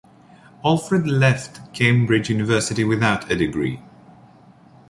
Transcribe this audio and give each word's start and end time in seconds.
Alfred 0.65 1.05
left 1.05 1.71
Cambridge 1.75 2.27
University 2.31 2.83
without 2.83 3.31
a 3.31 3.35
degree. 3.35 3.79